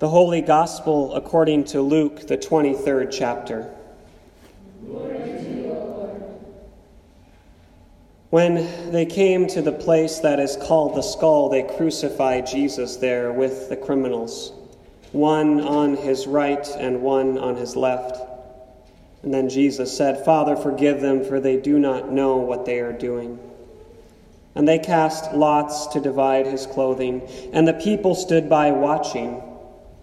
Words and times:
The 0.00 0.08
Holy 0.08 0.40
Gospel 0.40 1.14
according 1.14 1.64
to 1.64 1.82
Luke, 1.82 2.26
the 2.26 2.38
23rd 2.38 3.10
chapter. 3.12 3.64
When 8.30 8.92
they 8.92 9.04
came 9.04 9.46
to 9.48 9.60
the 9.60 9.72
place 9.72 10.20
that 10.20 10.40
is 10.40 10.56
called 10.56 10.96
the 10.96 11.02
skull, 11.02 11.50
they 11.50 11.64
crucified 11.64 12.46
Jesus 12.46 12.96
there 12.96 13.30
with 13.30 13.68
the 13.68 13.76
criminals, 13.76 14.54
one 15.12 15.60
on 15.60 15.98
his 15.98 16.26
right 16.26 16.66
and 16.78 17.02
one 17.02 17.36
on 17.36 17.56
his 17.56 17.76
left. 17.76 18.16
And 19.22 19.34
then 19.34 19.50
Jesus 19.50 19.94
said, 19.94 20.24
Father, 20.24 20.56
forgive 20.56 21.02
them, 21.02 21.22
for 21.22 21.40
they 21.40 21.58
do 21.58 21.78
not 21.78 22.10
know 22.10 22.38
what 22.38 22.64
they 22.64 22.80
are 22.80 22.94
doing. 22.94 23.38
And 24.54 24.66
they 24.66 24.78
cast 24.78 25.34
lots 25.34 25.88
to 25.88 26.00
divide 26.00 26.46
his 26.46 26.64
clothing, 26.64 27.20
and 27.52 27.68
the 27.68 27.74
people 27.74 28.14
stood 28.14 28.48
by 28.48 28.70
watching. 28.70 29.42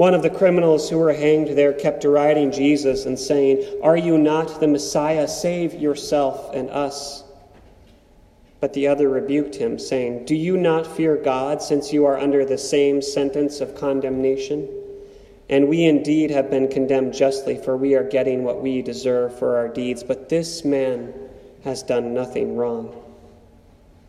One 0.00 0.14
of 0.14 0.22
the 0.22 0.30
criminals 0.30 0.88
who 0.88 0.96
were 0.96 1.12
hanged 1.12 1.48
there 1.48 1.74
kept 1.74 2.00
deriding 2.00 2.50
Jesus 2.52 3.04
and 3.04 3.18
saying, 3.18 3.80
Are 3.82 3.98
you 3.98 4.16
not 4.16 4.58
the 4.58 4.66
Messiah? 4.66 5.28
Save 5.28 5.74
yourself 5.74 6.54
and 6.54 6.70
us. 6.70 7.22
But 8.60 8.72
the 8.72 8.88
other 8.88 9.10
rebuked 9.10 9.56
him, 9.56 9.78
saying, 9.78 10.24
Do 10.24 10.34
you 10.34 10.56
not 10.56 10.86
fear 10.86 11.18
God, 11.18 11.60
since 11.60 11.92
you 11.92 12.06
are 12.06 12.18
under 12.18 12.46
the 12.46 12.56
same 12.56 13.02
sentence 13.02 13.60
of 13.60 13.74
condemnation? 13.74 14.70
And 15.50 15.68
we 15.68 15.84
indeed 15.84 16.30
have 16.30 16.48
been 16.48 16.68
condemned 16.68 17.12
justly, 17.12 17.58
for 17.58 17.76
we 17.76 17.94
are 17.94 18.02
getting 18.02 18.42
what 18.42 18.62
we 18.62 18.80
deserve 18.80 19.38
for 19.38 19.58
our 19.58 19.68
deeds. 19.68 20.02
But 20.02 20.30
this 20.30 20.64
man 20.64 21.12
has 21.62 21.82
done 21.82 22.14
nothing 22.14 22.56
wrong. 22.56 22.98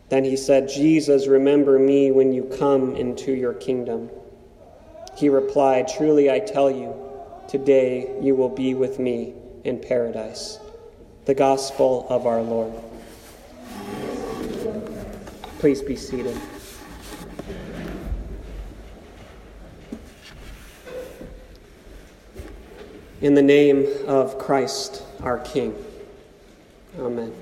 Then 0.08 0.24
he 0.24 0.38
said, 0.38 0.70
Jesus, 0.70 1.26
remember 1.26 1.78
me 1.78 2.10
when 2.12 2.32
you 2.32 2.44
come 2.44 2.96
into 2.96 3.32
your 3.32 3.52
kingdom. 3.52 4.08
He 5.16 5.28
replied, 5.28 5.88
Truly 5.88 6.30
I 6.30 6.40
tell 6.40 6.70
you, 6.70 6.94
today 7.48 8.16
you 8.20 8.34
will 8.34 8.48
be 8.48 8.74
with 8.74 8.98
me 8.98 9.34
in 9.64 9.78
paradise. 9.78 10.58
The 11.24 11.34
gospel 11.34 12.06
of 12.08 12.26
our 12.26 12.42
Lord. 12.42 12.72
Please 15.58 15.82
be 15.82 15.94
seated. 15.94 16.36
In 23.20 23.34
the 23.34 23.42
name 23.42 23.86
of 24.08 24.36
Christ 24.38 25.04
our 25.22 25.38
King. 25.38 25.76
Amen. 26.98 27.32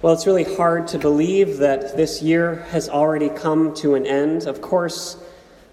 Well, 0.00 0.12
it's 0.12 0.26
really 0.26 0.44
hard 0.44 0.88
to 0.88 0.98
believe 0.98 1.58
that 1.58 1.96
this 1.96 2.22
year 2.22 2.66
has 2.70 2.88
already 2.88 3.28
come 3.28 3.74
to 3.76 3.94
an 3.94 4.06
end. 4.06 4.44
Of 4.44 4.60
course, 4.60 5.16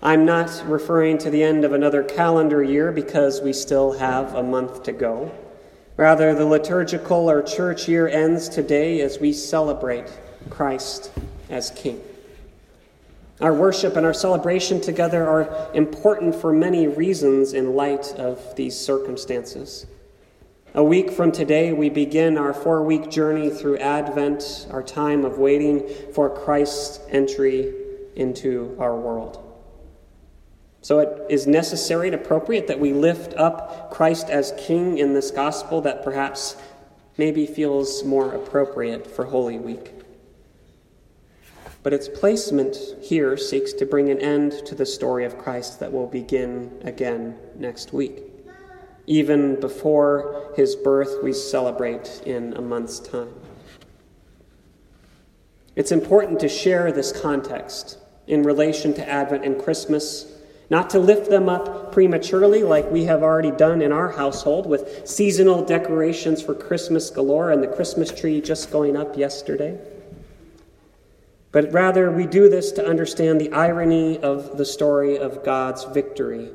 I'm 0.04 0.26
not 0.26 0.64
referring 0.66 1.20
to 1.20 1.30
the 1.30 1.44
end 1.44 1.64
of 1.64 1.74
another 1.74 2.02
calendar 2.02 2.64
year 2.64 2.92
because 2.92 3.40
we 3.40 3.54
still 3.54 3.92
have 3.92 4.34
a 4.34 4.42
month 4.42 4.82
to 4.84 4.92
go. 4.92 5.32
Rather, 5.96 6.34
the 6.34 6.46
liturgical 6.46 7.30
or 7.30 7.44
church 7.44 7.88
year 7.88 8.08
ends 8.08 8.50
today 8.50 9.02
as 9.02 9.20
we 9.20 9.32
celebrate 9.32 10.08
Christ 10.50 11.12
as 11.52 11.70
King. 11.70 12.02
Our 13.42 13.54
worship 13.54 13.96
and 13.96 14.04
our 14.04 14.14
celebration 14.14 14.82
together 14.82 15.28
are 15.28 15.72
important 15.76 16.34
for 16.34 16.52
many 16.52 16.88
reasons 16.88 17.54
in 17.54 17.76
light 17.76 18.12
of 18.16 18.56
these 18.56 18.76
circumstances. 18.76 19.86
A 20.74 20.84
week 20.84 21.12
from 21.12 21.32
today, 21.32 21.74
we 21.74 21.90
begin 21.92 22.40
our 22.40 22.56
four 22.56 22.82
week 22.82 23.12
journey 23.12 23.52
through 23.52 23.78
Advent, 23.78 24.68
our 24.72 24.82
time 24.82 25.26
of 25.26 25.38
waiting 25.38 25.88
for 26.12 26.28
Christ's 26.28 27.02
entry 27.10 27.72
into 28.16 28.76
our 28.80 28.96
world. 28.96 29.51
So 30.82 31.00
it 31.00 31.26
is 31.30 31.46
necessary 31.46 32.08
and 32.08 32.16
appropriate 32.16 32.68
that 32.68 32.80
we 32.80 32.92
lift 32.92 33.36
up 33.36 33.92
Christ 33.92 34.30
as 34.30 34.54
King 34.58 34.98
in 34.98 35.14
this 35.14 35.30
gospel 35.30 35.82
that 35.82 36.04
perhaps 36.04 36.56
maybe 37.18 37.46
feels 37.46 38.04
more 38.04 38.34
appropriate 38.34 39.06
for 39.06 39.26
Holy 39.26 39.60
Week. 39.60 39.94
But 41.84 41.94
its 41.94 42.08
placement 42.08 42.78
here 43.02 43.38
seeks 43.38 43.74
to 43.74 43.86
bring 43.86 44.10
an 44.10 44.20
end 44.20 44.54
to 44.66 44.76
the 44.76 44.86
story 44.86 45.26
of 45.26 45.38
Christ 45.38 45.80
that 45.80 45.92
will 45.92 46.08
begin 46.08 46.80
again 46.84 47.38
next 47.56 47.94
week. 47.94 48.24
Even 49.08 49.60
before 49.60 50.52
his 50.56 50.76
birth, 50.76 51.24
we 51.24 51.34
celebrate 51.34 52.22
in 52.26 52.54
a 52.54 52.62
month's 52.62 53.00
time. 53.00 53.34
It's 55.76 55.92
important 55.92 56.40
to 56.42 56.50
share 56.50 56.92
this 56.92 57.12
context 57.12 57.98
in 58.28 58.44
relation 58.44 58.94
to 58.94 59.10
Advent 59.10 59.44
and 59.44 59.60
Christmas, 59.60 60.32
not 60.72 60.90
to 60.90 61.00
lift 61.00 61.30
them 61.30 61.50
up 61.50 61.92
prematurely 61.92 62.64
like 62.64 62.90
we 62.90 63.04
have 63.04 63.24
already 63.24 63.52
done 63.52 63.82
in 63.82 63.92
our 63.92 64.10
household 64.10 64.66
with 64.66 65.06
seasonal 65.06 65.66
decorations 65.66 66.42
for 66.42 66.56
Christmas 66.56 67.10
galore 67.10 67.52
and 67.52 67.62
the 67.62 67.68
Christmas 67.68 68.10
tree 68.10 68.40
just 68.40 68.72
going 68.72 68.96
up 68.96 69.18
yesterday. 69.18 69.78
But 71.52 71.74
rather, 71.74 72.10
we 72.10 72.26
do 72.26 72.48
this 72.48 72.72
to 72.72 72.88
understand 72.88 73.42
the 73.42 73.52
irony 73.52 74.18
of 74.20 74.58
the 74.58 74.64
story 74.64 75.18
of 75.18 75.44
God's 75.44 75.84
victory 75.84 76.48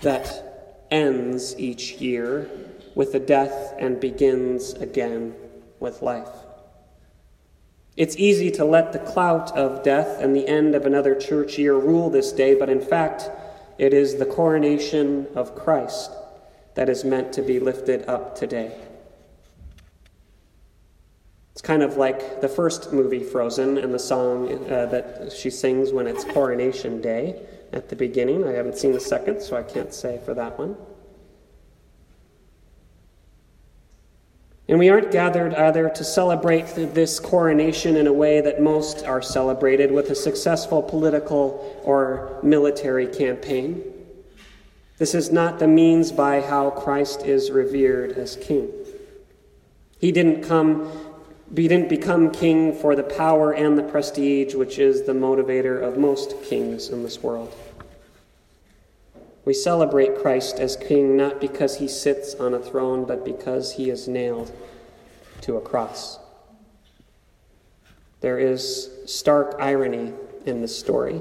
that 0.00 0.86
ends 0.90 1.54
each 1.58 2.00
year 2.00 2.50
with 2.94 3.14
a 3.14 3.20
death 3.20 3.74
and 3.78 4.00
begins 4.00 4.72
again 4.72 5.34
with 5.80 6.00
life. 6.00 6.30
It's 7.94 8.16
easy 8.16 8.50
to 8.52 8.64
let 8.64 8.94
the 8.94 9.00
clout 9.00 9.54
of 9.54 9.82
death 9.82 10.22
and 10.22 10.34
the 10.34 10.48
end 10.48 10.74
of 10.74 10.86
another 10.86 11.14
church 11.14 11.58
year 11.58 11.74
rule 11.74 12.08
this 12.08 12.32
day, 12.32 12.54
but 12.54 12.70
in 12.70 12.80
fact, 12.80 13.28
it 13.80 13.94
is 13.94 14.16
the 14.16 14.26
coronation 14.26 15.26
of 15.34 15.54
Christ 15.54 16.10
that 16.74 16.90
is 16.90 17.02
meant 17.02 17.32
to 17.32 17.40
be 17.40 17.58
lifted 17.58 18.06
up 18.06 18.36
today. 18.36 18.76
It's 21.52 21.62
kind 21.62 21.82
of 21.82 21.96
like 21.96 22.42
the 22.42 22.48
first 22.48 22.92
movie, 22.92 23.24
Frozen, 23.24 23.78
and 23.78 23.94
the 23.94 23.98
song 23.98 24.70
uh, 24.70 24.84
that 24.84 25.32
she 25.32 25.48
sings 25.48 25.92
when 25.92 26.06
it's 26.06 26.24
coronation 26.24 27.00
day 27.00 27.40
at 27.72 27.88
the 27.88 27.96
beginning. 27.96 28.46
I 28.46 28.52
haven't 28.52 28.76
seen 28.76 28.92
the 28.92 29.00
second, 29.00 29.40
so 29.40 29.56
I 29.56 29.62
can't 29.62 29.94
say 29.94 30.20
for 30.26 30.34
that 30.34 30.58
one. 30.58 30.76
And 34.70 34.78
we 34.78 34.88
aren't 34.88 35.10
gathered 35.10 35.52
either 35.54 35.88
to 35.88 36.04
celebrate 36.04 36.62
this 36.76 37.18
coronation 37.18 37.96
in 37.96 38.06
a 38.06 38.12
way 38.12 38.40
that 38.40 38.62
most 38.62 39.04
are 39.04 39.20
celebrated 39.20 39.90
with 39.90 40.10
a 40.10 40.14
successful 40.14 40.80
political 40.80 41.82
or 41.82 42.38
military 42.44 43.08
campaign. 43.08 43.82
This 44.96 45.12
is 45.12 45.32
not 45.32 45.58
the 45.58 45.66
means 45.66 46.12
by 46.12 46.40
how 46.40 46.70
Christ 46.70 47.22
is 47.22 47.50
revered 47.50 48.12
as 48.12 48.36
king. 48.36 48.70
He 49.98 50.12
didn't 50.12 50.44
come 50.44 50.88
he 51.52 51.66
didn't 51.66 51.88
become 51.88 52.30
king 52.30 52.72
for 52.72 52.94
the 52.94 53.02
power 53.02 53.52
and 53.52 53.76
the 53.76 53.82
prestige 53.82 54.54
which 54.54 54.78
is 54.78 55.02
the 55.02 55.12
motivator 55.12 55.82
of 55.82 55.98
most 55.98 56.40
kings 56.44 56.90
in 56.90 57.02
this 57.02 57.20
world. 57.20 57.52
We 59.50 59.54
celebrate 59.54 60.16
Christ 60.16 60.60
as 60.60 60.76
king 60.76 61.16
not 61.16 61.40
because 61.40 61.78
he 61.78 61.88
sits 61.88 62.36
on 62.36 62.54
a 62.54 62.60
throne, 62.60 63.04
but 63.04 63.24
because 63.24 63.72
he 63.72 63.90
is 63.90 64.06
nailed 64.06 64.52
to 65.40 65.56
a 65.56 65.60
cross. 65.60 66.20
There 68.20 68.38
is 68.38 68.88
stark 69.06 69.56
irony 69.58 70.12
in 70.46 70.60
this 70.60 70.78
story, 70.78 71.20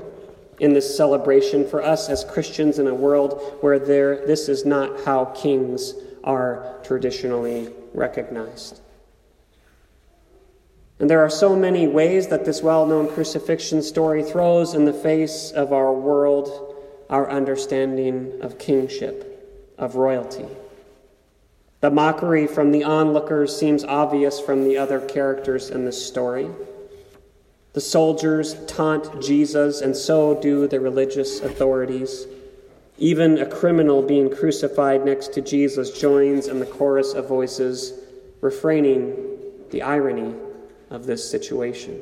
in 0.60 0.74
this 0.74 0.96
celebration 0.96 1.68
for 1.68 1.82
us 1.82 2.08
as 2.08 2.24
Christians 2.24 2.78
in 2.78 2.86
a 2.86 2.94
world 2.94 3.58
where 3.62 3.80
there, 3.80 4.24
this 4.28 4.48
is 4.48 4.64
not 4.64 5.06
how 5.06 5.26
kings 5.26 5.96
are 6.24 6.78
traditionally 6.84 7.74
recognized. 7.96 8.80
And 11.00 11.10
there 11.10 11.26
are 11.26 11.32
so 11.32 11.56
many 11.56 11.88
ways 11.88 12.28
that 12.28 12.46
this 12.46 12.62
well 12.62 12.86
known 12.86 13.08
crucifixion 13.08 13.82
story 13.82 14.22
throws 14.22 14.76
in 14.76 14.86
the 14.86 14.94
face 14.94 15.50
of 15.50 15.74
our 15.74 15.92
world 15.92 16.69
our 17.10 17.30
understanding 17.30 18.40
of 18.42 18.60
kingship, 18.60 19.74
of 19.78 19.96
royalty. 19.96 20.46
The 21.82 21.90
mockery 21.90 22.46
from 22.46 22.72
the 22.72 22.84
onlookers 22.84 23.58
seems 23.58 23.84
obvious 23.86 24.40
from 24.40 24.66
the 24.66 24.78
other 24.78 25.00
characters 25.00 25.70
in 25.70 25.86
this 25.86 26.06
story. 26.06 26.50
The 27.74 27.82
soldiers 27.82 28.56
taunt 28.66 29.22
Jesus, 29.22 29.82
and 29.82 29.96
so 29.96 30.40
do 30.42 30.68
the 30.68 30.80
religious 30.80 31.40
authorities. 31.40 32.28
Even 32.98 33.38
a 33.38 33.46
criminal 33.46 34.02
being 34.02 34.30
crucified 34.30 35.06
next 35.06 35.34
to 35.34 35.42
Jesus 35.42 35.98
joins 35.98 36.48
in 36.48 36.60
the 36.60 36.66
chorus 36.66 37.14
of 37.14 37.28
voices, 37.28 37.94
refraining 38.42 39.16
the 39.72 39.82
irony 39.82 40.36
of 40.90 41.06
this 41.06 41.30
situation. 41.30 42.02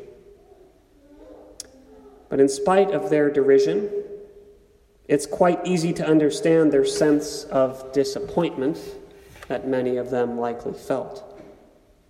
But 2.30 2.40
in 2.40 2.50
spite 2.50 2.92
of 2.92 3.10
their 3.10 3.30
derision, 3.30 3.92
it's 5.08 5.26
quite 5.26 5.66
easy 5.66 5.94
to 5.94 6.06
understand 6.06 6.72
their 6.72 6.86
sense 6.86 7.46
of 7.46 7.92
disappointment 7.94 8.78
that 9.48 9.68
many 9.68 9.98
of 9.98 10.10
them 10.10 10.38
likely 10.38 10.74
felt. 10.74 11.24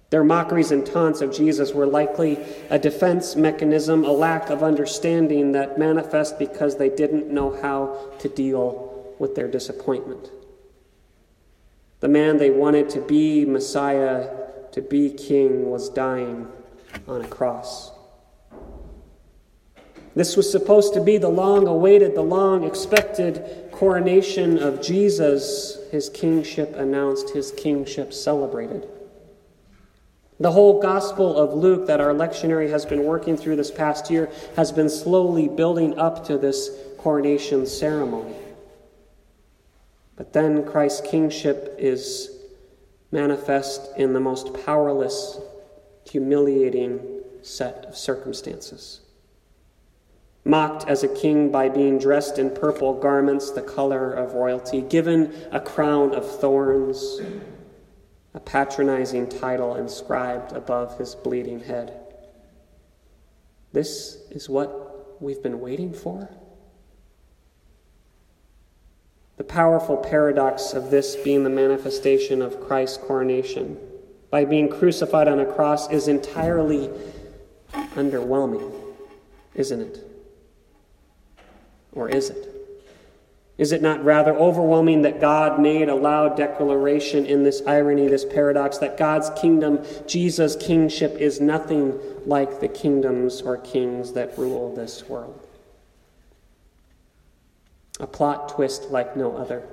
Their 0.10 0.24
mockeries 0.24 0.72
and 0.72 0.86
taunts 0.86 1.22
of 1.22 1.34
Jesus 1.34 1.74
were 1.74 1.86
likely 1.86 2.40
a 2.70 2.80
defense 2.80 3.36
mechanism, 3.36 4.06
a 4.06 4.12
lack 4.12 4.50
of 4.50 4.64
understanding 4.64 5.52
that 5.52 5.78
manifest 5.78 6.40
because 6.40 6.78
they 6.78 6.90
didn't 6.90 7.28
know 7.28 7.60
how 7.62 8.14
to 8.20 8.30
deal 8.30 9.14
with 9.20 9.36
their 9.36 9.50
disappointment. 9.50 10.32
The 12.00 12.08
man 12.08 12.38
they 12.38 12.52
wanted 12.52 12.90
to 12.92 13.02
be 13.02 13.44
Messiah, 13.44 14.30
to 14.72 14.82
be 14.82 15.10
king, 15.10 15.70
was 15.70 15.90
dying 15.90 16.48
on 17.08 17.22
a 17.22 17.28
cross. 17.28 17.92
This 20.18 20.36
was 20.36 20.52
supposed 20.52 20.96
to 20.96 21.00
be 21.00 21.20
the 21.20 21.30
long 21.30 21.68
awaited, 21.68 22.16
the 22.16 22.24
long 22.24 22.64
expected 22.64 23.70
coronation 23.72 24.58
of 24.58 24.82
Jesus, 24.82 25.78
his 25.92 26.10
kingship 26.10 26.76
announced, 26.76 27.30
his 27.36 27.52
kingship 27.52 28.12
celebrated. 28.12 28.88
The 30.40 30.52
whole 30.52 30.82
Gospel 30.82 31.38
of 31.38 31.54
Luke 31.54 31.86
that 31.86 32.02
our 32.02 32.16
lectionary 32.16 32.68
has 32.72 32.84
been 32.84 33.04
working 33.04 33.38
through 33.38 33.58
this 33.58 33.70
past 33.70 34.10
year 34.10 34.32
has 34.56 34.72
been 34.72 34.90
slowly 34.90 35.48
building 35.48 36.00
up 36.00 36.26
to 36.26 36.40
this 36.40 36.72
coronation 36.98 37.68
ceremony. 37.68 38.34
But 40.16 40.34
then 40.34 40.66
Christ's 40.66 41.08
kingship 41.08 41.76
is 41.78 42.32
manifest 43.12 43.82
in 43.98 44.14
the 44.14 44.20
most 44.20 44.66
powerless, 44.66 45.40
humiliating 46.10 47.22
set 47.44 47.86
of 47.86 47.96
circumstances. 47.96 49.02
Mocked 50.48 50.88
as 50.88 51.04
a 51.04 51.10
king 51.10 51.52
by 51.52 51.68
being 51.68 52.00
dressed 52.00 52.40
in 52.40 52.50
purple 52.50 52.94
garments, 52.94 53.52
the 53.52 53.62
color 53.62 54.14
of 54.14 54.34
royalty, 54.34 54.80
given 54.80 55.36
a 55.52 55.60
crown 55.60 56.16
of 56.16 56.40
thorns 56.40 57.20
a 58.34 58.40
patronizing 58.40 59.28
title 59.28 59.76
inscribed 59.76 60.54
above 60.54 60.98
his 61.00 61.16
bleeding 61.16 61.60
head. 61.60 62.00
This 63.74 64.20
is 64.32 64.48
what 64.48 65.22
we've 65.22 65.44
been 65.44 65.60
waiting 65.60 65.94
for? 65.94 66.30
The 69.36 69.44
powerful 69.44 69.98
paradox 69.98 70.72
of 70.72 70.92
this 70.92 71.18
being 71.18 71.44
the 71.44 71.50
manifestation 71.50 72.42
of 72.42 72.62
Christ's 72.62 73.00
coronation 73.00 73.78
by 74.30 74.46
being 74.46 74.70
crucified 74.70 75.28
on 75.28 75.42
a 75.42 75.46
cross 75.46 75.92
is 75.92 76.08
entirely 76.08 76.90
underwhelming, 77.74 78.72
isn't 79.56 79.82
it? 79.82 80.07
Or 81.98 82.08
is 82.08 82.30
it? 82.30 82.54
Is 83.58 83.72
it 83.72 83.82
not 83.82 84.06
rather 84.06 84.36
overwhelming 84.36 85.02
that 85.02 85.20
God 85.20 85.60
made 85.60 85.90
a 85.90 85.96
loud 85.96 86.38
declaration 86.38 87.26
in 87.26 87.42
this 87.42 87.64
irony, 87.66 88.08
this 88.08 88.24
paradox, 88.24 88.78
that 88.78 88.98
God's 88.98 89.32
kingdom, 89.32 89.84
Jesus' 90.06 90.56
kingship, 90.56 91.16
is 91.16 91.42
nothing 91.42 92.00
like 92.28 92.60
the 92.60 92.68
kingdoms 92.68 93.42
or 93.42 93.58
kings 93.58 94.14
that 94.14 94.38
rule 94.38 94.76
this 94.76 95.10
world? 95.10 95.44
A 98.00 98.06
plot 98.06 98.50
twist 98.50 98.92
like 98.92 99.18
no 99.18 99.36
other. 99.36 99.64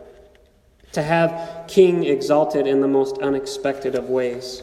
To 0.93 1.03
have 1.03 1.67
King 1.69 2.05
exalted 2.05 2.67
in 2.67 2.81
the 2.81 2.88
most 2.88 3.19
unexpected 3.19 3.94
of 3.94 4.09
ways. 4.09 4.62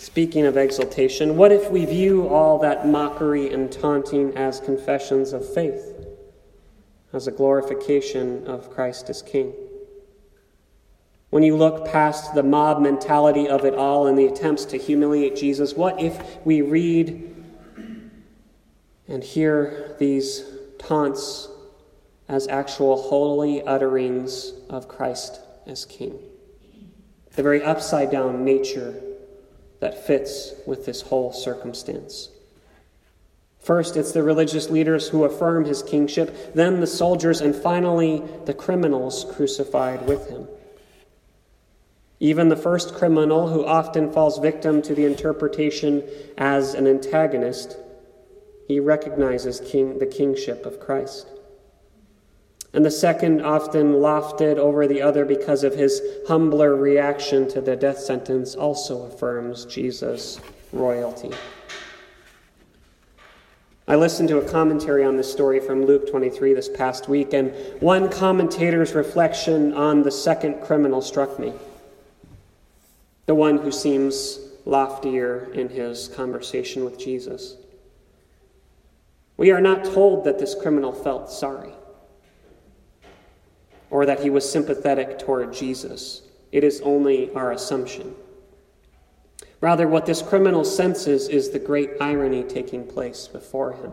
Speaking 0.00 0.46
of 0.46 0.56
exaltation, 0.56 1.36
what 1.36 1.52
if 1.52 1.70
we 1.70 1.84
view 1.84 2.26
all 2.26 2.58
that 2.60 2.88
mockery 2.88 3.52
and 3.52 3.70
taunting 3.70 4.36
as 4.36 4.58
confessions 4.58 5.32
of 5.32 5.46
faith? 5.54 6.00
as 7.12 7.26
a 7.26 7.32
glorification 7.32 8.46
of 8.46 8.70
Christ 8.70 9.10
as 9.10 9.22
King. 9.22 9.52
When 11.30 11.42
you 11.42 11.56
look 11.56 11.86
past 11.86 12.34
the 12.34 12.42
mob 12.42 12.80
mentality 12.80 13.48
of 13.48 13.64
it 13.64 13.74
all 13.74 14.06
and 14.06 14.18
the 14.18 14.26
attempts 14.26 14.64
to 14.66 14.78
humiliate 14.78 15.36
Jesus, 15.36 15.74
what 15.74 16.00
if 16.00 16.44
we 16.44 16.60
read 16.62 17.34
and 19.08 19.22
hear 19.22 19.96
these 19.98 20.44
taunts 20.78 21.48
as 22.28 22.46
actual 22.48 23.00
holy 23.02 23.62
utterings 23.62 24.52
of 24.68 24.88
Christ 24.88 25.40
as 25.66 25.84
King? 25.84 26.18
The 27.34 27.42
very 27.42 27.62
upside 27.62 28.10
down 28.10 28.44
nature 28.44 29.02
that 29.80 30.06
fits 30.06 30.52
with 30.66 30.86
this 30.86 31.02
whole 31.02 31.32
circumstance. 31.32 32.28
First, 33.58 33.96
it's 33.96 34.12
the 34.12 34.22
religious 34.22 34.70
leaders 34.70 35.08
who 35.08 35.24
affirm 35.24 35.64
his 35.64 35.82
kingship, 35.82 36.54
then 36.54 36.80
the 36.80 36.86
soldiers, 36.86 37.40
and 37.40 37.54
finally 37.54 38.22
the 38.46 38.54
criminals 38.54 39.26
crucified 39.34 40.06
with 40.06 40.28
him. 40.30 40.48
Even 42.20 42.48
the 42.48 42.56
first 42.56 42.94
criminal, 42.94 43.48
who 43.48 43.64
often 43.64 44.12
falls 44.12 44.38
victim 44.38 44.82
to 44.82 44.94
the 44.94 45.06
interpretation 45.06 46.02
as 46.36 46.74
an 46.74 46.86
antagonist, 46.86 47.76
he 48.68 48.78
recognizes 48.78 49.60
king, 49.60 49.98
the 49.98 50.06
kingship 50.06 50.64
of 50.64 50.80
Christ. 50.80 51.26
And 52.72 52.84
the 52.84 52.90
second, 52.90 53.42
often 53.42 53.94
lofted 53.94 54.56
over 54.56 54.86
the 54.86 55.02
other 55.02 55.24
because 55.24 55.64
of 55.64 55.74
his 55.74 56.00
humbler 56.28 56.76
reaction 56.76 57.48
to 57.48 57.60
the 57.60 57.74
death 57.74 57.98
sentence, 57.98 58.54
also 58.54 59.06
affirms 59.06 59.64
Jesus' 59.64 60.40
royalty. 60.72 61.30
I 63.88 63.96
listened 63.96 64.28
to 64.28 64.38
a 64.38 64.48
commentary 64.48 65.04
on 65.04 65.16
this 65.16 65.30
story 65.30 65.58
from 65.58 65.84
Luke 65.84 66.08
23 66.08 66.54
this 66.54 66.68
past 66.68 67.08
week, 67.08 67.32
and 67.32 67.52
one 67.82 68.08
commentator's 68.08 68.94
reflection 68.94 69.74
on 69.74 70.04
the 70.04 70.12
second 70.12 70.62
criminal 70.62 71.02
struck 71.02 71.40
me. 71.40 71.52
The 73.26 73.34
one 73.34 73.58
who 73.58 73.72
seems 73.72 74.38
loftier 74.64 75.50
in 75.54 75.68
his 75.68 76.06
conversation 76.06 76.84
with 76.84 77.00
Jesus. 77.00 77.56
We 79.36 79.50
are 79.50 79.60
not 79.60 79.84
told 79.84 80.24
that 80.24 80.38
this 80.38 80.54
criminal 80.54 80.92
felt 80.92 81.32
sorry 81.32 81.72
or 83.90 84.06
that 84.06 84.20
he 84.20 84.30
was 84.30 84.50
sympathetic 84.50 85.18
toward 85.18 85.52
Jesus. 85.52 86.22
It 86.52 86.64
is 86.64 86.80
only 86.82 87.32
our 87.34 87.52
assumption. 87.52 88.14
Rather, 89.60 89.86
what 89.86 90.06
this 90.06 90.22
criminal 90.22 90.64
senses 90.64 91.28
is 91.28 91.50
the 91.50 91.58
great 91.58 91.90
irony 92.00 92.42
taking 92.42 92.86
place 92.86 93.28
before 93.28 93.72
him. 93.72 93.92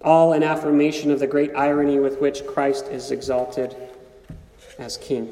All 0.00 0.32
in 0.32 0.42
affirmation 0.42 1.10
of 1.12 1.20
the 1.20 1.28
great 1.28 1.52
irony 1.54 2.00
with 2.00 2.20
which 2.20 2.44
Christ 2.44 2.86
is 2.88 3.12
exalted 3.12 3.76
as 4.78 4.96
king. 4.96 5.30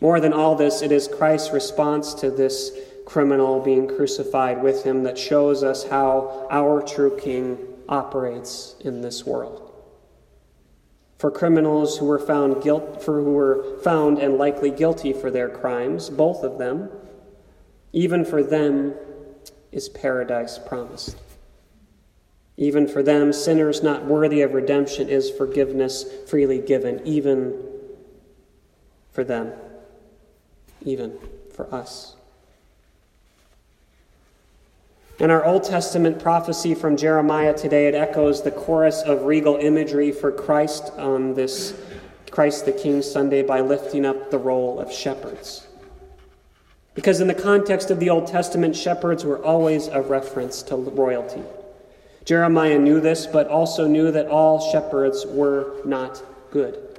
More 0.00 0.20
than 0.20 0.32
all 0.32 0.54
this, 0.54 0.80
it 0.80 0.90
is 0.90 1.06
Christ's 1.06 1.52
response 1.52 2.14
to 2.14 2.30
this 2.30 2.70
criminal 3.04 3.60
being 3.60 3.86
crucified 3.86 4.62
with 4.62 4.84
him 4.84 5.02
that 5.02 5.18
shows 5.18 5.62
us 5.62 5.84
how 5.84 6.46
our 6.50 6.80
true 6.80 7.18
king 7.18 7.58
operates 7.88 8.76
in 8.80 9.02
this 9.02 9.26
world 9.26 9.69
for 11.20 11.30
criminals 11.30 11.98
who 11.98 12.06
were 12.06 12.18
found 12.18 12.62
guilt 12.62 13.02
for 13.02 13.20
who 13.22 13.32
were 13.32 13.78
found 13.80 14.18
and 14.18 14.38
likely 14.38 14.70
guilty 14.70 15.12
for 15.12 15.30
their 15.30 15.50
crimes, 15.50 16.08
both 16.08 16.42
of 16.42 16.56
them, 16.56 16.88
even 17.92 18.24
for 18.24 18.42
them 18.42 18.94
is 19.70 19.90
paradise 19.90 20.58
promised. 20.58 21.18
Even 22.56 22.88
for 22.88 23.02
them, 23.02 23.34
sinners 23.34 23.82
not 23.82 24.06
worthy 24.06 24.40
of 24.40 24.54
redemption 24.54 25.10
is 25.10 25.30
forgiveness 25.30 26.06
freely 26.26 26.58
given, 26.58 27.06
even 27.06 27.68
for 29.10 29.22
them, 29.22 29.52
even 30.86 31.18
for 31.52 31.72
us. 31.74 32.16
In 35.20 35.30
our 35.30 35.44
Old 35.44 35.64
Testament 35.64 36.18
prophecy 36.18 36.74
from 36.74 36.96
Jeremiah 36.96 37.52
today, 37.52 37.88
it 37.88 37.94
echoes 37.94 38.42
the 38.42 38.50
chorus 38.50 39.02
of 39.02 39.24
regal 39.24 39.56
imagery 39.56 40.12
for 40.12 40.32
Christ 40.32 40.90
on 40.96 41.34
this 41.34 41.78
Christ 42.30 42.64
the 42.64 42.72
King 42.72 43.02
Sunday 43.02 43.42
by 43.42 43.60
lifting 43.60 44.06
up 44.06 44.30
the 44.30 44.38
role 44.38 44.80
of 44.80 44.90
shepherds. 44.90 45.66
Because 46.94 47.20
in 47.20 47.28
the 47.28 47.34
context 47.34 47.90
of 47.90 48.00
the 48.00 48.08
Old 48.08 48.28
Testament, 48.28 48.74
shepherds 48.74 49.22
were 49.22 49.44
always 49.44 49.88
a 49.88 50.00
reference 50.00 50.62
to 50.62 50.76
royalty. 50.76 51.42
Jeremiah 52.24 52.78
knew 52.78 52.98
this, 52.98 53.26
but 53.26 53.46
also 53.46 53.86
knew 53.86 54.10
that 54.12 54.28
all 54.28 54.72
shepherds 54.72 55.26
were 55.26 55.82
not 55.84 56.22
good. 56.50 56.98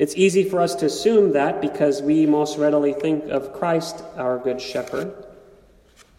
It's 0.00 0.16
easy 0.16 0.42
for 0.42 0.60
us 0.60 0.74
to 0.76 0.86
assume 0.86 1.34
that 1.34 1.60
because 1.60 2.02
we 2.02 2.26
most 2.26 2.58
readily 2.58 2.94
think 2.94 3.26
of 3.26 3.52
Christ, 3.52 4.02
our 4.16 4.38
good 4.38 4.60
shepherd. 4.60 5.14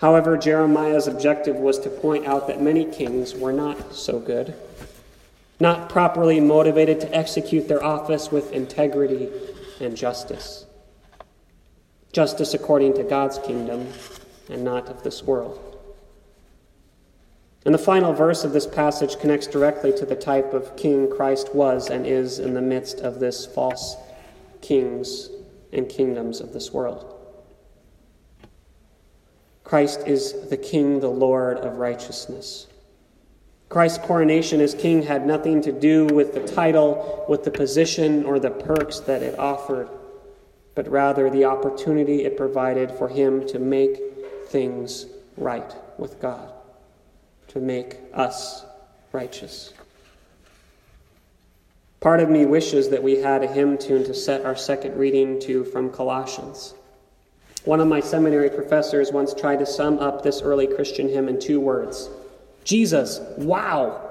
However, 0.01 0.35
Jeremiah's 0.35 1.07
objective 1.07 1.55
was 1.57 1.77
to 1.79 1.89
point 1.89 2.25
out 2.25 2.47
that 2.47 2.59
many 2.59 2.85
kings 2.85 3.35
were 3.35 3.53
not 3.53 3.93
so 3.93 4.19
good. 4.19 4.53
not 5.61 5.89
properly 5.89 6.39
motivated 6.39 6.99
to 6.99 7.15
execute 7.15 7.67
their 7.67 7.83
office 7.83 8.31
with 8.31 8.51
integrity 8.51 9.29
and 9.79 9.95
justice. 9.95 10.65
Justice 12.11 12.55
according 12.55 12.95
to 12.95 13.03
God's 13.03 13.37
kingdom 13.37 13.87
and 14.49 14.63
not 14.63 14.89
of 14.89 15.03
this 15.03 15.21
world. 15.21 15.59
And 17.63 17.75
the 17.75 17.79
final 17.79 18.11
verse 18.11 18.43
of 18.43 18.53
this 18.53 18.65
passage 18.65 19.19
connects 19.19 19.45
directly 19.45 19.93
to 19.93 20.05
the 20.05 20.15
type 20.15 20.51
of 20.51 20.75
king 20.75 21.07
Christ 21.11 21.53
was 21.53 21.91
and 21.91 22.07
is 22.07 22.39
in 22.39 22.55
the 22.55 22.61
midst 22.61 22.99
of 23.01 23.19
this 23.19 23.45
false 23.45 23.95
kings 24.61 25.29
and 25.71 25.87
kingdoms 25.87 26.41
of 26.41 26.53
this 26.53 26.73
world. 26.73 27.10
Christ 29.71 30.01
is 30.05 30.33
the 30.49 30.57
King, 30.57 30.99
the 30.99 31.07
Lord 31.07 31.59
of 31.59 31.77
righteousness. 31.77 32.67
Christ's 33.69 34.05
coronation 34.05 34.59
as 34.59 34.73
king 34.73 35.01
had 35.01 35.25
nothing 35.25 35.61
to 35.61 35.71
do 35.71 36.07
with 36.07 36.33
the 36.33 36.45
title, 36.45 37.25
with 37.29 37.45
the 37.45 37.51
position, 37.51 38.25
or 38.25 38.37
the 38.37 38.49
perks 38.49 38.99
that 38.99 39.23
it 39.23 39.39
offered, 39.39 39.87
but 40.75 40.89
rather 40.89 41.29
the 41.29 41.45
opportunity 41.45 42.25
it 42.25 42.35
provided 42.35 42.91
for 42.91 43.07
him 43.07 43.47
to 43.47 43.59
make 43.59 43.97
things 44.47 45.05
right 45.37 45.73
with 45.97 46.19
God, 46.19 46.51
to 47.47 47.61
make 47.61 47.97
us 48.13 48.65
righteous. 49.13 49.71
Part 52.01 52.19
of 52.19 52.29
me 52.29 52.45
wishes 52.45 52.89
that 52.89 53.03
we 53.03 53.21
had 53.21 53.41
a 53.41 53.47
hymn 53.47 53.77
tune 53.77 54.03
to 54.03 54.13
set 54.13 54.43
our 54.43 54.57
second 54.57 54.97
reading 54.97 55.39
to 55.43 55.63
from 55.63 55.91
Colossians. 55.91 56.73
One 57.63 57.79
of 57.79 57.87
my 57.87 57.99
seminary 57.99 58.49
professors 58.49 59.11
once 59.11 59.33
tried 59.33 59.59
to 59.59 59.65
sum 59.65 59.99
up 59.99 60.23
this 60.23 60.41
early 60.41 60.65
Christian 60.65 61.07
hymn 61.07 61.29
in 61.29 61.39
two 61.39 61.59
words 61.59 62.09
Jesus, 62.63 63.19
wow! 63.37 64.07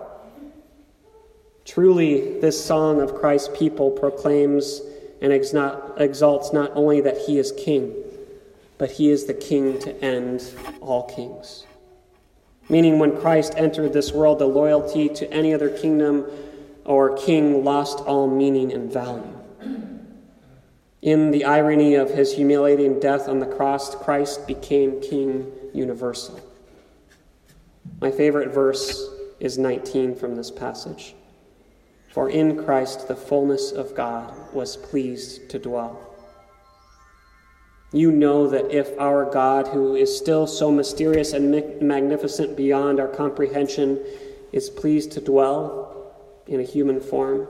Truly, 1.64 2.40
this 2.40 2.64
song 2.64 3.00
of 3.00 3.14
Christ's 3.14 3.56
people 3.56 3.90
proclaims 3.90 4.80
and 5.20 5.32
exalts 5.32 6.52
not 6.52 6.72
only 6.74 7.00
that 7.00 7.18
he 7.18 7.38
is 7.38 7.52
king, 7.52 7.94
but 8.78 8.92
he 8.92 9.10
is 9.10 9.26
the 9.26 9.34
king 9.34 9.78
to 9.80 10.02
end 10.02 10.42
all 10.80 11.04
kings. 11.04 11.66
Meaning, 12.68 12.98
when 12.98 13.16
Christ 13.20 13.54
entered 13.56 13.92
this 13.92 14.12
world, 14.12 14.38
the 14.38 14.46
loyalty 14.46 15.08
to 15.08 15.30
any 15.32 15.52
other 15.52 15.68
kingdom 15.68 16.26
or 16.84 17.16
king 17.16 17.64
lost 17.64 17.98
all 18.00 18.28
meaning 18.28 18.72
and 18.72 18.92
value. 18.92 19.39
In 21.02 21.30
the 21.30 21.44
irony 21.44 21.94
of 21.94 22.10
his 22.10 22.34
humiliating 22.34 23.00
death 23.00 23.26
on 23.28 23.38
the 23.38 23.46
cross, 23.46 23.94
Christ 23.94 24.46
became 24.46 25.00
King 25.00 25.50
universal. 25.72 26.38
My 28.00 28.10
favorite 28.10 28.52
verse 28.52 29.08
is 29.38 29.56
19 29.56 30.14
from 30.14 30.36
this 30.36 30.50
passage. 30.50 31.14
For 32.10 32.28
in 32.28 32.62
Christ 32.62 33.08
the 33.08 33.16
fullness 33.16 33.72
of 33.72 33.94
God 33.94 34.34
was 34.52 34.76
pleased 34.76 35.48
to 35.50 35.58
dwell. 35.58 36.06
You 37.92 38.12
know 38.12 38.46
that 38.48 38.70
if 38.70 38.90
our 39.00 39.24
God, 39.24 39.68
who 39.68 39.96
is 39.96 40.16
still 40.16 40.46
so 40.46 40.70
mysterious 40.70 41.32
and 41.32 41.50
magnificent 41.80 42.56
beyond 42.56 43.00
our 43.00 43.08
comprehension, 43.08 43.98
is 44.52 44.68
pleased 44.68 45.12
to 45.12 45.20
dwell 45.20 46.12
in 46.46 46.60
a 46.60 46.64
human 46.64 47.00
form, 47.00 47.48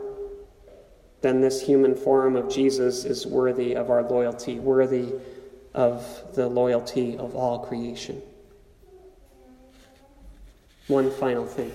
then 1.23 1.41
this 1.41 1.61
human 1.61 1.95
form 1.95 2.37
of 2.37 2.49
Jesus 2.49 3.05
is 3.05 3.27
worthy 3.27 3.75
of 3.75 3.91
our 3.91 4.03
loyalty, 4.03 4.59
worthy 4.59 5.13
of 5.75 6.35
the 6.35 6.49
loyalty 6.49 7.17
of 7.19 7.35
all 7.35 7.61
creation. 7.61 8.23
One 10.89 11.11
final 11.11 11.47
thing. 11.47 11.73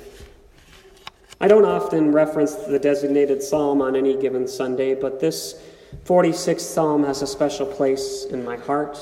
I 1.39 1.47
don't 1.47 1.65
often 1.65 2.11
reference 2.11 2.55
the 2.55 2.79
designated 2.79 3.43
psalm 3.43 3.81
on 3.81 3.95
any 3.95 4.19
given 4.19 4.47
Sunday, 4.47 4.95
but 4.95 5.19
this 5.19 5.61
46th 6.05 6.61
psalm 6.61 7.03
has 7.03 7.21
a 7.21 7.27
special 7.27 7.65
place 7.65 8.25
in 8.25 8.43
my 8.43 8.57
heart, 8.57 8.97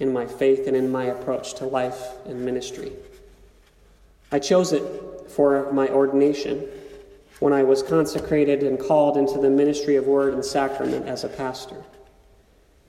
in 0.00 0.12
my 0.12 0.26
faith, 0.26 0.66
and 0.66 0.76
in 0.76 0.90
my 0.90 1.04
approach 1.04 1.54
to 1.54 1.66
life 1.66 2.16
and 2.26 2.44
ministry. 2.44 2.92
I 4.32 4.38
chose 4.38 4.72
it 4.72 4.82
for 5.30 5.72
my 5.72 5.88
ordination 5.88 6.66
when 7.40 7.52
I 7.52 7.62
was 7.62 7.82
consecrated 7.82 8.62
and 8.62 8.78
called 8.78 9.16
into 9.16 9.38
the 9.38 9.50
ministry 9.50 9.96
of 9.96 10.06
word 10.06 10.34
and 10.34 10.44
sacrament 10.44 11.06
as 11.06 11.24
a 11.24 11.28
pastor. 11.28 11.84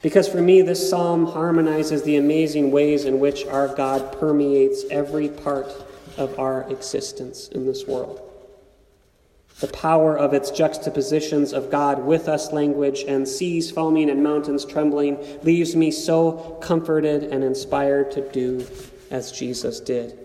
Because 0.01 0.27
for 0.27 0.41
me, 0.41 0.61
this 0.61 0.89
psalm 0.89 1.25
harmonizes 1.25 2.03
the 2.03 2.17
amazing 2.17 2.71
ways 2.71 3.05
in 3.05 3.19
which 3.19 3.45
our 3.45 3.67
God 3.67 4.17
permeates 4.17 4.85
every 4.89 5.27
part 5.27 5.67
of 6.17 6.39
our 6.39 6.63
existence 6.69 7.49
in 7.49 7.65
this 7.65 7.85
world. 7.85 8.21
The 9.59 9.67
power 9.67 10.17
of 10.17 10.33
its 10.33 10.51
juxtapositions 10.51 11.51
of 11.51 11.69
God 11.69 12.05
with 12.05 12.29
us 12.29 12.53
language 12.53 13.03
and 13.05 13.27
seas 13.27 13.69
foaming 13.69 14.09
and 14.09 14.23
mountains 14.23 14.63
trembling 14.63 15.17
leaves 15.43 15.75
me 15.75 15.91
so 15.91 16.57
comforted 16.61 17.23
and 17.23 17.43
inspired 17.43 18.09
to 18.11 18.21
do 18.31 18.65
as 19.11 19.33
Jesus 19.33 19.81
did 19.81 20.17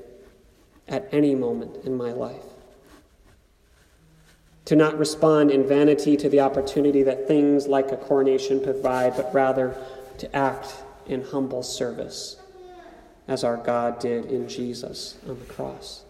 at 0.87 1.09
any 1.11 1.35
moment 1.35 1.85
in 1.85 1.97
my 1.97 2.13
life 2.13 2.54
to 4.65 4.77
not 4.77 4.99
respond 4.99 5.51
in 5.51 5.67
vanity 5.67 6.17
to 6.17 6.29
the 6.29 6.41
opportunity 6.41 7.03
that 7.03 7.29
things 7.29 7.67
like 7.67 7.93
a 7.93 7.97
coronation 7.97 8.63
provide, 8.63 9.17
but 9.17 9.33
rather 9.35 9.77
to 10.19 10.35
act 10.35 10.75
in 11.07 11.23
humble 11.23 11.63
service, 11.63 12.37
as 13.29 13.45
our 13.45 13.57
God 13.59 13.99
did 13.99 14.27
in 14.27 14.49
Jesus 14.49 15.17
on 15.29 15.39
the 15.39 15.45
cross. 15.47 16.05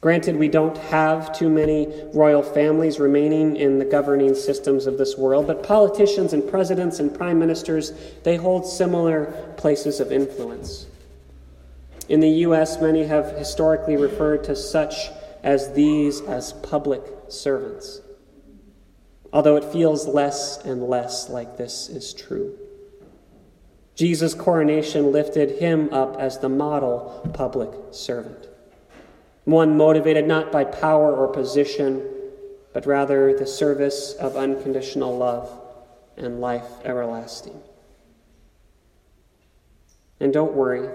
Granted, 0.00 0.36
we 0.36 0.46
don't 0.46 0.78
have 0.78 1.36
too 1.36 1.48
many 1.48 1.88
royal 2.14 2.42
families 2.42 3.00
remaining 3.00 3.56
in 3.56 3.80
the 3.80 3.84
governing 3.84 4.32
systems 4.32 4.86
of 4.86 4.96
this 4.96 5.18
world, 5.18 5.48
but 5.48 5.64
politicians 5.64 6.32
and 6.32 6.48
presidents 6.48 7.00
and 7.00 7.12
prime 7.12 7.36
ministers, 7.36 7.92
they 8.22 8.36
hold 8.36 8.64
similar 8.64 9.26
places 9.56 9.98
of 9.98 10.12
influence. 10.12 10.86
In 12.08 12.20
the 12.20 12.28
U.S., 12.28 12.80
many 12.80 13.04
have 13.04 13.36
historically 13.36 13.96
referred 13.96 14.44
to 14.44 14.54
such 14.54 15.10
as 15.42 15.72
these 15.72 16.20
as 16.22 16.52
public 16.52 17.02
servants. 17.28 18.00
Although 19.32 19.56
it 19.56 19.64
feels 19.64 20.06
less 20.06 20.64
and 20.64 20.82
less 20.82 21.28
like 21.28 21.56
this 21.56 21.88
is 21.88 22.14
true. 22.14 22.56
Jesus' 23.94 24.34
coronation 24.34 25.12
lifted 25.12 25.58
him 25.58 25.92
up 25.92 26.16
as 26.18 26.38
the 26.38 26.48
model 26.48 27.28
public 27.34 27.70
servant, 27.90 28.46
one 29.44 29.76
motivated 29.76 30.26
not 30.26 30.52
by 30.52 30.64
power 30.64 31.14
or 31.14 31.26
position, 31.28 32.08
but 32.72 32.86
rather 32.86 33.36
the 33.36 33.46
service 33.46 34.14
of 34.14 34.36
unconditional 34.36 35.16
love 35.16 35.50
and 36.16 36.40
life 36.40 36.68
everlasting. 36.84 37.60
And 40.20 40.32
don't 40.32 40.52
worry, 40.52 40.88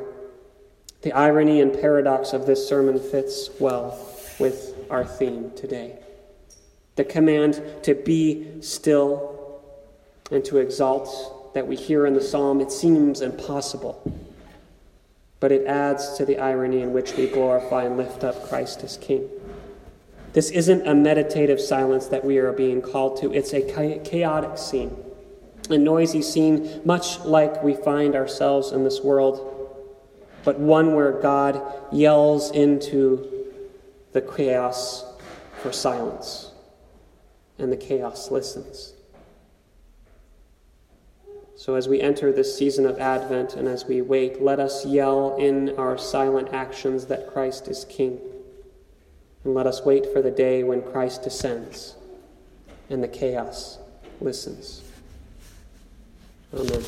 the 1.02 1.12
irony 1.12 1.60
and 1.60 1.74
paradox 1.74 2.32
of 2.32 2.46
this 2.46 2.68
sermon 2.68 3.00
fits 3.00 3.50
well 3.60 3.92
with 4.40 4.76
our 4.90 5.06
theme 5.06 5.52
today. 5.56 6.00
The 6.96 7.04
command 7.04 7.62
to 7.84 7.96
be 7.96 8.62
still 8.62 9.62
and 10.32 10.44
to 10.46 10.58
exalt 10.58 11.54
that 11.54 11.68
we 11.68 11.76
hear 11.76 12.06
in 12.06 12.14
the 12.14 12.22
psalm, 12.22 12.62
it 12.62 12.72
seems 12.72 13.22
impossible, 13.22 14.02
but 15.40 15.52
it 15.52 15.66
adds 15.68 16.18
to 16.18 16.26
the 16.26 16.40
irony 16.40 16.82
in 16.82 16.94
which 16.94 17.16
we 17.16 17.28
glorify 17.28 17.84
and 17.84 17.98
lift 17.98 18.24
up 18.24 18.48
Christ 18.48 18.84
as 18.84 18.98
King. 18.98 19.30
This 20.34 20.50
isn't 20.50 20.88
a 20.88 20.96
meditative 20.96 21.62
silence 21.62 22.08
that 22.08 22.26
we 22.26 22.38
are 22.40 22.52
being 22.52 22.82
called 22.82 23.22
to, 23.22 23.32
it's 23.34 23.54
a 23.54 23.62
chaotic 23.62 24.58
scene, 24.58 24.96
a 25.70 25.78
noisy 25.78 26.24
scene, 26.24 26.82
much 26.84 27.20
like 27.20 27.64
we 27.64 27.76
find 27.76 28.16
ourselves 28.16 28.72
in 28.72 28.84
this 28.84 29.02
world, 29.02 29.50
but 30.44 30.60
one 30.60 30.96
where 30.96 31.12
God 31.12 31.62
yells 31.92 32.50
into 32.52 33.43
the 34.14 34.22
chaos 34.22 35.06
for 35.62 35.72
silence, 35.72 36.52
and 37.58 37.72
the 37.72 37.78
chaos 37.78 38.32
listens. 38.32 38.94
So, 41.56 41.76
as 41.76 41.88
we 41.88 42.02
enter 42.02 42.32
this 42.32 42.58
season 42.58 42.86
of 42.86 43.00
Advent 43.00 43.54
and 43.54 43.68
as 43.68 43.86
we 43.86 44.02
wait, 44.02 44.42
let 44.42 44.60
us 44.60 44.86
yell 44.86 45.38
in 45.38 45.76
our 45.78 45.98
silent 45.98 46.50
actions 46.52 47.06
that 47.06 47.32
Christ 47.32 47.68
is 47.68 47.86
King. 47.86 48.20
And 49.44 49.54
let 49.54 49.68
us 49.68 49.84
wait 49.86 50.12
for 50.12 50.22
the 50.22 50.32
day 50.32 50.64
when 50.64 50.82
Christ 50.82 51.24
descends 51.24 51.96
and 52.90 53.04
the 53.04 53.08
chaos 53.08 53.78
listens. 54.20 54.82
Amen. 56.54 56.84